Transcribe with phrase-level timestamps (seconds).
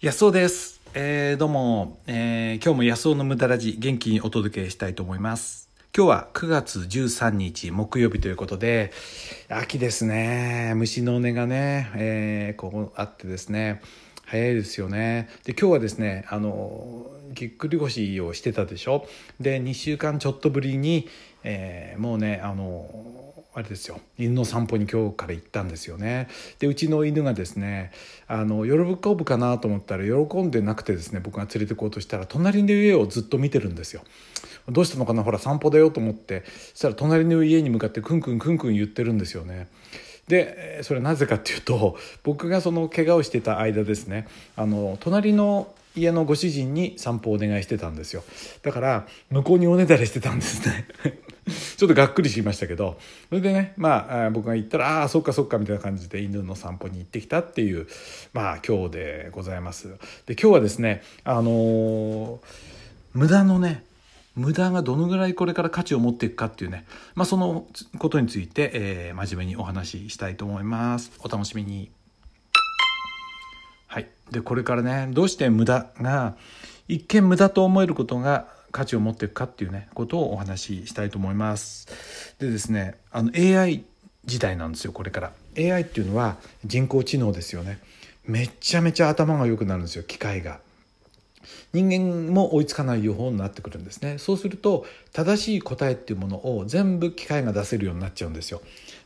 [0.00, 0.80] 安尾です。
[0.94, 5.70] えー、どうも、えー、今日も安尾の無駄ラジ元気にお届けしたいと思います。
[5.92, 8.92] 今日は9月13日木曜日ということで、
[9.48, 10.74] 秋ですね。
[10.76, 13.82] 虫の音がね、えー、ここあってですね、
[14.24, 15.30] 早いですよね。
[15.42, 19.04] で、今日はですね、あの、ぎっくり腰をしてたでしょ。
[19.40, 21.08] で、2週間ちょっとぶりに、
[21.42, 23.27] えー、もうね、あの、
[23.58, 24.00] あれですよ。
[24.16, 26.28] 犬の散歩に今日から行ったんですよね。
[26.60, 27.90] でうちの犬がですね
[28.28, 34.02] あの喜ぶかなと思ったら喜んでなくてですね僕が連れて行こうとしたら隣の家をずっと見てるんですよ。
[34.68, 35.24] どうしたのかな？
[35.24, 36.44] ほら散歩だよと思って。
[36.72, 39.66] そしたら隣の家に向かってクンクンクンクン言ってるんですよね。
[40.28, 48.22] でそれはなぜかっていうと僕がその怪我をしてた間ですねあの隣の家のご主人に散歩をお願いしてたんですよ。
[48.62, 50.86] だから向こうにおねだりしてたんですね。
[51.76, 52.98] ちょっとがっくりしましたけど
[53.28, 57.86] それでねまあ僕が言ったら「ああそっかそっか」みたいな感じで犬の散歩に行ってきたっていう
[58.32, 59.88] まあ今日でございます。
[60.26, 62.38] で今日はですねあのー、
[63.14, 63.84] 無駄のね
[64.38, 66.84] 無駄がどのぐらいこれから価値を持っていくかっていうね、
[67.16, 67.66] まあ、その
[67.98, 71.10] ことについて、えー、真面目にお話ししたいと思います。
[71.18, 71.90] お楽しみに。
[73.88, 74.08] はい。
[74.30, 76.36] でこれからねどうして無駄が
[76.86, 81.88] 一見無駄と思えることが価値を持っていくかっていうねことをお話ししたいと思います。
[82.38, 83.84] でですねあの AI
[84.24, 85.32] 時代なんですよこれから。
[85.56, 87.78] AI っていうのは人工知能ですよね。
[88.24, 90.60] めちゃめちゃ頭が良くなるんですよ機械が。
[91.72, 94.18] 人間も追いつかない予報になってくるんですね。
[94.18, 98.60] そうすると正しい答えっていうものを全部機械が出せるようになっちゃうんですよ。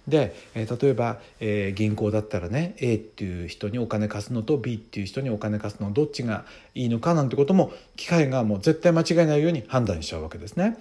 [0.09, 6.45] で、えー、例えば、えー、銀行だったらね A っていう人にお金貸すのと B っていう人にお金貸すのどっちが
[6.75, 10.79] いいのかなんてことも機械がもう絶対間違えないように判断しちゃうわけですね。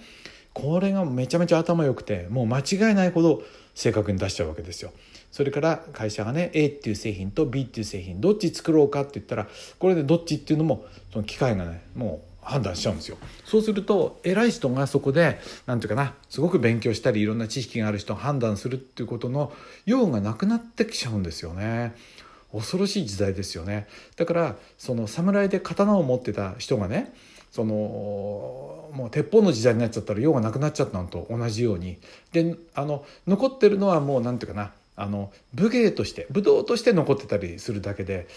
[0.52, 3.42] これがめちゃめちゃ頭良くてもう間違えないほど
[3.74, 4.92] 正確に出しちゃうわけですよ。
[5.30, 9.48] それから会社がね A っていう製品と B っていう製品どっち作ろうかって言ったら
[9.78, 13.16] これでどっちっていうのもその機械がねもう判断しちゃうんですよ。
[13.44, 19.52] そうすると偉い人がそこで何て言うかなすごく勉強したりいろんな知識がある人が判断するっていうことの
[19.86, 21.94] 用がなくなってきちゃうんですよね。
[22.52, 23.86] 恐ろしい時代ですよね。
[24.16, 27.14] だからその侍で刀を持ってた人がね
[27.50, 27.74] その
[28.92, 31.98] もう鉄砲の時代になっちゃったら用がなくなっちゃったのと同じように。
[32.32, 38.28] であの残ってるのはもう何て言うかなあの武芸として武道として残ってたりするだけで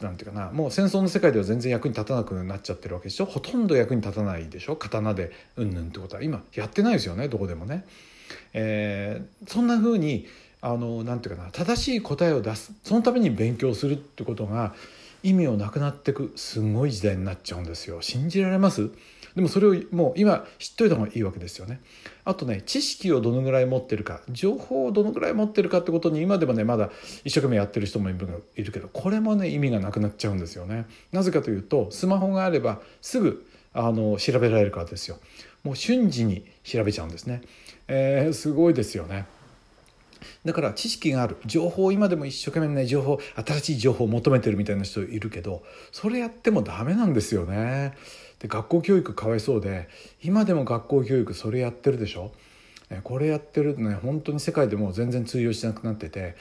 [0.00, 3.24] なんていうかなもう戦争の世界では全然役に立たなくなっちゃってるわけでしょ？
[3.24, 4.76] ほとんど役に立たないでしょ？
[4.76, 6.22] 刀でうんぬんってことは。
[6.22, 7.28] 今やってないですよね？
[7.28, 7.84] どこでもね。
[8.52, 10.26] えー、そんな風に
[10.60, 14.74] あのなんていうかな正しい答えを出すそのために勉強するってことが
[15.22, 18.90] 意味をなくなってくすごい時代になっちゃうんですよ信じられます？
[19.34, 21.80] でもそれをもう今知っといた方がいいわけですよね。
[22.24, 26.90] あとね知識をどのぐらい持ってるか情報をどのぐらい持ってるかってことに今でもねまだ
[27.24, 30.86] 一生懸命やってる人もいるけどこれもね意味がなくなっちゃうんですよね。
[31.12, 35.18] なぜかというとスマホがあればすぐあの調べられるからですよ。
[35.62, 37.42] もう瞬時に調べちゃうんですね。
[37.86, 39.26] えー、すごいですよね。
[40.44, 41.36] だから知識がある。
[41.46, 45.62] 情報今でも一生懸命ね情報新しい情報を求めてるみたいな人いるけど
[45.92, 47.94] それやってもダメなんですよね。
[48.38, 49.88] で学校教育かわいそうで
[50.22, 52.32] 今でも学校教育それやってるでしょ？
[53.02, 56.36] これやってるとね本当に世界でも全然通用しなくなってて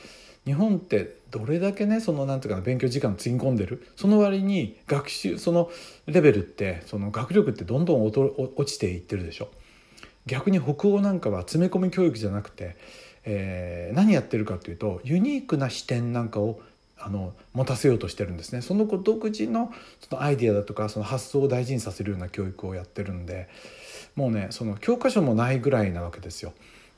[0.46, 3.86] 日本ってどれだけねそのなんていうかな勉強時間つぎ込んでる？
[3.98, 5.70] その割に学習その
[6.06, 9.50] レベルってその学力ってどんどん落ちていってるでしょ？
[10.26, 12.78] 逆に北欧なんかは詰め込み教育じゃなくて、
[13.30, 16.62] えー、何やってるかっていうとユニークな視点なんかを
[16.98, 23.50] あの持たせようとしてるんですねその子独自のそのアイディアだとかその発想を大事にさせるような教育をやってるんで
[24.16, 26.54] もうねその教科書もないぐらいなわけですよ。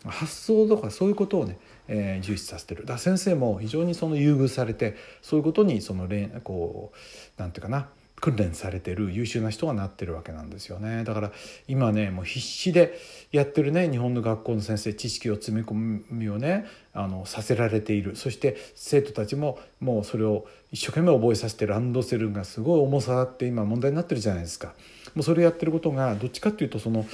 [0.06, 1.57] 発想とかそういうことをね、
[1.89, 6.07] えー、重視させてるだ先生も非常にその優遇されてそういうことにその
[6.41, 6.94] こ
[7.38, 7.89] うなんていうかな
[8.19, 11.31] 訓練されてる優秀な人がなってるわけなんですよねだから
[11.68, 13.00] 今ねもう必死で
[13.31, 24.74] やってるね日本の学校の先生知識を詰め込みをねあのさせられているそして生徒たちももうそれを一生懸命覚えさせてランドセルがすごい重さって今問題になってるじゃないですか。
[25.16, 27.06] もうそれやってることがどっちかっていうとその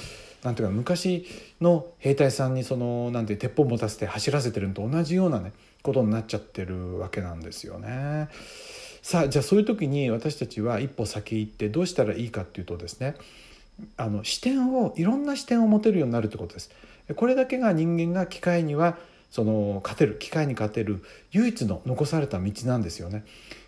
[0.42, 1.26] なんていうか昔
[1.60, 8.28] の兵隊さんにそのなんて鉄砲持たせて走らせてるのと同じようなねことになっちゃってるわけなんですよね。
[9.06, 13.14] さあじゃあそういう時に私たちは一歩先行ってどうしたらいいかっていうとですね
[13.96, 16.72] あの視点をいろんな視点を持てるようになるってことです。
[17.14, 18.98] これだけが人間が機械には
[19.30, 23.24] その勝てる機械に勝てる唯一の残された道なんですよね。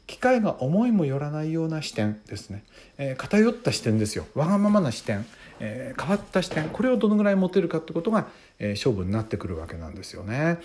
[0.08, 2.64] 機械が思いもよらないような視点ですね、
[2.96, 5.24] えー、偏った視点ですよわがままな視点、
[5.60, 8.26] えー、変わった視点これをどのぐらい持てるかってことが、
[8.58, 10.58] えー、勝負になってくるわけなんですよね。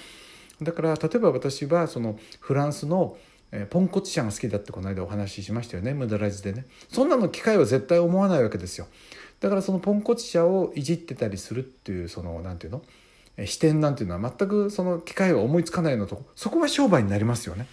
[0.64, 3.18] だから例えば私はそのフランスの
[3.56, 5.94] え、ポンコツ社が好きだってこの間お話ししましたよね。
[5.94, 6.66] 無駄ラジでね。
[6.90, 8.88] そんなの機会は絶対思わないわけですよ。
[9.40, 12.82] だからそのポンコツ車をいじってたりするっていうその何て言う
[13.38, 13.46] の？
[13.46, 17.68] 視点なんていうのは全くその機会は思いつかないのとそこは商売になりますよね。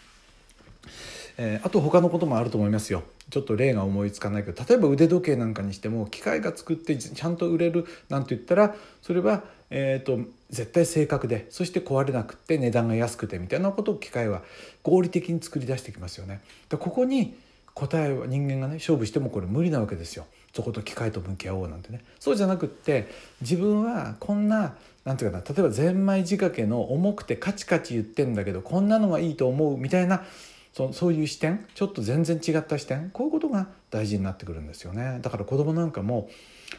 [1.43, 14.43] えー、あと他のこともあると思いますよちょっと例が思いつかないけど例えば腕時計なんかにしても機械が作ってちゃんと売れるなんて言ったらそれは、えーと、絶対正確でそして壊れなくて値段が安くてみたいなことを機械は
[14.83, 16.43] 合理的に作り出してきますよね。
[16.69, 17.35] でここに
[17.73, 20.27] 答えは人間がね勝負してもこれ無理なわけですよ。
[20.55, 23.09] そこと機械と向き合おうなんてねそうじゃなくって
[23.41, 30.25] 自分はこんななんていうかな例えばゼンマイ仕掛けの重くてカチカチ言ってんだけどこんなのがいいと思うみたいな
[30.73, 35.19] そそういう視点ちょっと全然違った視点こういうことが大事になってくるんですよね。
[35.21, 36.31] だから子供なんかも、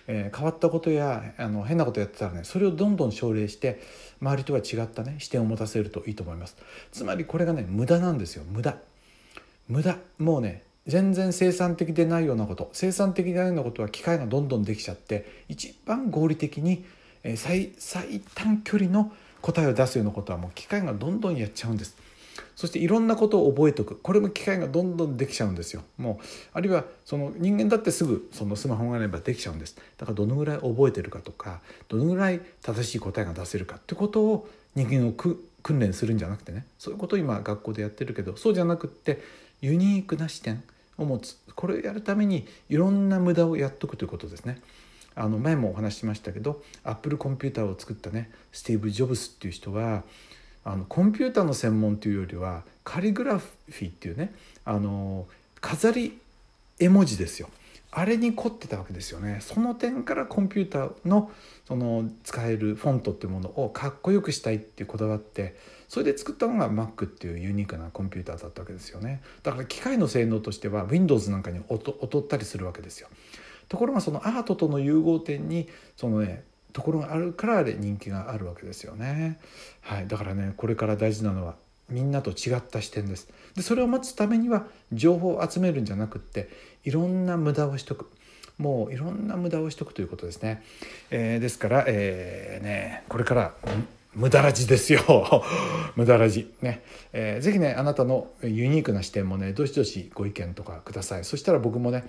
[0.08, 3.82] えー、変わったことやあの変なことやってたらねそれをどんどん奨励して
[4.22, 6.56] 周りとは違ったね視点を持たせるといいと思います。
[6.92, 8.44] つまりこれがね無駄なんですよ。
[8.50, 8.78] 無駄。
[9.68, 9.98] 無駄。
[10.18, 16.86] もうね全然生産的でないようなこと生産的でないようなことは機械がどんどんできちゃって一番合理的に
[17.36, 19.12] 最最短距離の
[19.42, 21.96] 答えを出すようなことはもう機械がどんどんやっちゃうんです。
[22.56, 23.96] そしていろんなことを覚えておく。
[23.96, 25.84] これも機械がどんどんできちゃうんですよ。
[25.98, 29.76] もうあるいはその人間だってすぐそのスマホがあればできちゃうんです。
[29.98, 36.66] だからどのぐらい覚えてるかとかどのぐらい正しい答えが出せるかってことを人間を訓練するんじゃなくてね。
[36.78, 39.22] そういうことを今学校でやってるけどそうじゃなくって
[39.62, 40.64] ユニークな視点
[40.98, 41.38] を持つ。
[41.56, 44.62] これをやるためにいろんな無駄をやっとくということですね。
[45.16, 50.04] あの前もお話ししましたけどアップルコンピューターを作ったねスティーブ・ジョブスっていう人は
[50.64, 54.34] あのコンピューターの専門というよりはカリグラフィーっていうね
[54.66, 55.28] あの
[55.60, 56.20] 飾り
[56.80, 57.50] 絵文字ですよ。
[57.94, 59.40] あれに凝ってたわけですよね。
[59.42, 61.30] その点からコンピューターの
[61.68, 65.56] その使えるフォントっていうものをかっこよくしたいってこだわって
[65.90, 69.22] それで作ったのが Mac っていうユニークなコンピューターだったわけですよね。
[69.44, 73.10] だから機械の性能としては Windows なんかに劣ったりするわけですよ。
[73.68, 75.68] ところがそのアートとの融合点に
[75.98, 76.44] そのね
[76.74, 79.40] ところがあるから人気があるわけですよね。
[79.82, 81.56] はい、だからねこれから大事なのは
[81.90, 83.30] みんなと違った視点です。
[83.56, 86.50] でそれを待つためには情報を集めるんじゃなくって
[86.84, 88.10] いろんな無駄をしとく。
[88.58, 90.64] もういろんな無駄をしとくということですね。
[91.10, 93.54] えー、ですから、えー、ね、これから
[94.14, 95.02] 無駄ラジですよ。
[95.96, 101.24] 無駄ラジね、えー、ぜひねあなたのユニークな視点もねどしどしご意見とかください。
[101.24, 102.04] そしたら僕もね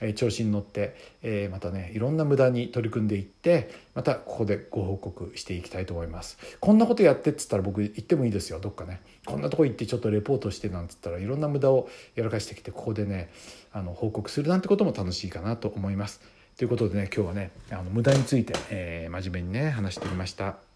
[0.00, 6.38] え調子に乗って、えまたねいろんな無駄に取り組んでいってまたここでご報告していきたいと思います。
[6.60, 8.60] こんなことやってっつったら僕行ってもいいですよ。
[8.60, 9.00] どっかね。
[9.26, 13.30] こんなとこ行ってちょっとレポートしてなんつったらいろんな無駄をやらかしてきてここでね
[13.72, 16.20] あの報告するなんてことも楽しいかなと思います。
[16.56, 20.67] ということでね今日はねあの無駄について、え、真面目にね話してみました。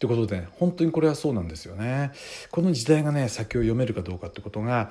[0.00, 2.12] ということで、ね、本当にこれはそうなんですよね。
[2.50, 4.90] この時代がね、先を読めるかどうかってことが、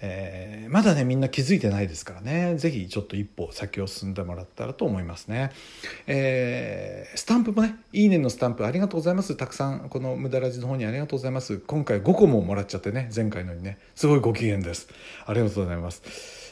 [0.00, 5.50] えー、まだね、みんな気づいてないですからね、是非ちょっと一歩先を進んでもらったらと思いますね。
[6.06, 9.36] えー、スタンプもね、いいねのスタンプありがとうございます。
[9.36, 11.58] たくさん、この無駄ラジの方にありがとうございます。
[11.58, 14.88] 今回5個ももらっちゃってね、前回のにね、すごいご機嫌です。
[15.26, 16.02] ありがとうございます。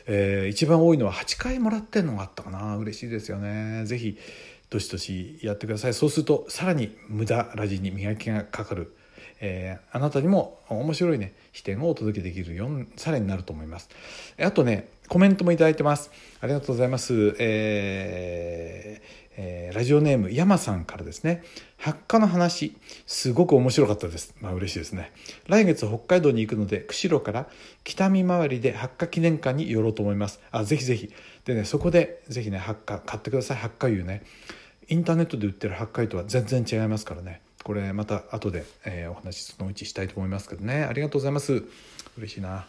[0.06, 2.76] えー、一番多いのは8回もらってんのがあったかな。
[2.76, 3.84] 嬉しいですよね。
[3.86, 4.18] 是非
[4.70, 5.94] どしどしやってください。
[5.94, 8.94] そうするとさらに無駄ラジに磨きがかかる、
[9.40, 13.88] えー、あなたにも面白いね視点をお届けできるようさらになると思います。
[14.38, 16.10] あとねコメントもいただいてます。
[16.40, 17.34] ありがとうございます。
[17.38, 21.44] えーえー、ラジオネーム山さんからですね。
[21.76, 24.34] 発火の話すごく面白かったです。
[24.40, 25.12] まあ嬉しいですね。
[25.46, 27.48] 来月北海道に行くので釧路から
[27.84, 30.40] 北見回りで発火記念館に寄ろうと思います。
[30.50, 31.12] あぜひぜひ。
[31.44, 33.56] でねそこでぜひね発火買ってください。
[33.56, 34.24] 発火油ね。
[34.88, 37.40] インターネットで売ってる発火油とは全然違いますからね。
[37.62, 40.84] これまた後で、えー、お話そのうちしたいと思いますけどね。
[40.84, 41.64] ありがとうございます。
[42.16, 42.66] 嬉しいな。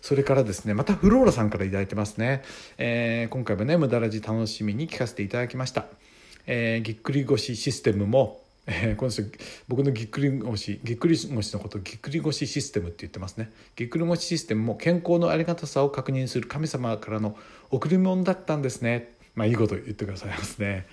[0.00, 2.42] それからですねまたフローラさんから頂いてますね、
[2.78, 5.86] えー、今回もね無駄ラジ楽しみに聞かせていただきました、
[6.46, 9.22] えー、ぎっくり腰システムもえー、この人
[9.66, 13.50] 僕のぎっくり腰ぎっくり腰のことをぎっくり腰システムって言ってますね。
[13.76, 17.34] ぎっくり腰システムも健康のありがたさを確認する神様からの
[17.70, 19.14] 贈り物だったんですね。
[19.34, 20.86] まあいいこと言ってくださいますね。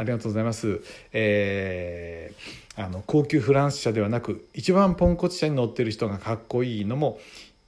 [0.00, 0.80] ありがとうございます、
[1.12, 7.18] えー、あの高級フランス車ではなく一番ポンコツ車に乗ってる人がかっこいいのも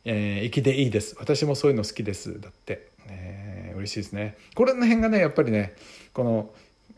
[0.04, 1.14] えー、粋でいいです。
[1.20, 2.40] 私もそういうの好きです。
[2.40, 4.36] だって、えー、嬉しいですね。
[4.56, 5.74] これの辺がねやっぱりね
[6.12, 6.50] この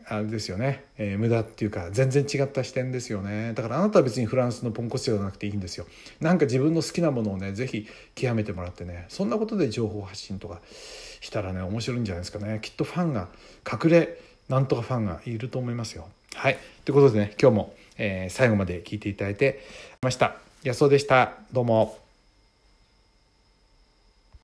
[0.07, 3.53] あれですよね、えー、無駄っていうか全然違った視点ですよね。
[3.53, 5.85] だからあなたは別にフランスのポンコツじゃなくていいんですよ。
[6.19, 9.05] なんか自分の好きなものをね是非極めてもらってね。
[9.09, 10.61] そんなことで情報発信とか
[11.21, 12.57] したらね面白いんじゃないですかね。
[12.63, 13.27] きっとファンが
[13.71, 14.17] 隠れ
[14.49, 16.07] なんとかファンがいると思いますよ。
[16.35, 16.57] はい。
[16.83, 19.61] ということでね今日も、えー、最後まで聞いていただいて
[20.01, 20.35] ました。
[20.63, 21.33] 安尾でした。
[21.51, 22.04] どうも